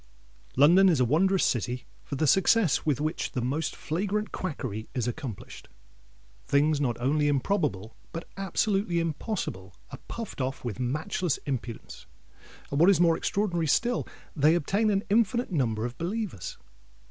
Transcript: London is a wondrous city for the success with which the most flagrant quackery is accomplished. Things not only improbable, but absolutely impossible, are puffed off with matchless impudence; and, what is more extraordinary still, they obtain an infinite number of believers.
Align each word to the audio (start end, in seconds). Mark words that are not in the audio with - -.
London 0.55 0.89
is 0.89 0.99
a 0.99 1.05
wondrous 1.05 1.43
city 1.45 1.85
for 2.03 2.15
the 2.15 2.25
success 2.25 2.87
with 2.87 2.99
which 2.99 3.33
the 3.33 3.41
most 3.43 3.75
flagrant 3.75 4.31
quackery 4.31 4.89
is 4.95 5.07
accomplished. 5.07 5.69
Things 6.43 6.81
not 6.81 6.99
only 6.99 7.27
improbable, 7.27 7.95
but 8.11 8.27
absolutely 8.35 8.99
impossible, 8.99 9.75
are 9.91 9.99
puffed 10.07 10.41
off 10.41 10.65
with 10.65 10.79
matchless 10.79 11.37
impudence; 11.45 12.07
and, 12.71 12.79
what 12.79 12.89
is 12.89 12.99
more 12.99 13.15
extraordinary 13.15 13.67
still, 13.67 14.07
they 14.35 14.55
obtain 14.55 14.89
an 14.89 15.03
infinite 15.11 15.51
number 15.51 15.85
of 15.85 15.99
believers. 15.99 16.57